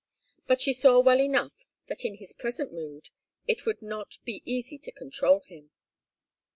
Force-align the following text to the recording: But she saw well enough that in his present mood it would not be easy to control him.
But 0.47 0.61
she 0.61 0.73
saw 0.73 0.99
well 0.99 1.21
enough 1.21 1.53
that 1.85 2.05
in 2.05 2.15
his 2.15 2.33
present 2.33 2.73
mood 2.73 3.09
it 3.45 3.67
would 3.67 3.83
not 3.83 4.17
be 4.25 4.41
easy 4.47 4.79
to 4.79 4.91
control 4.91 5.41
him. 5.41 5.69